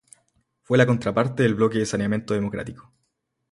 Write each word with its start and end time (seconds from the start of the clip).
Fue 0.63 0.79
la 0.79 0.87
contraparte 0.87 1.43
del 1.43 1.53
Bloque 1.53 1.77
de 1.77 1.85
Saneamiento 1.85 2.33
Democrático. 2.33 2.91